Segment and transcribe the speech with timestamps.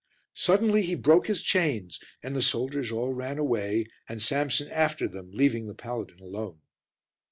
[0.33, 5.29] Suddenly he broke his chains, and the soldiers all ran away and Samson after them,
[5.31, 6.59] leaving the paladin alone.